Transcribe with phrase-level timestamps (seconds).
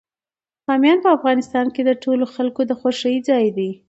[0.67, 3.71] بامیان په افغانستان کې د ټولو خلکو د خوښې ځای دی.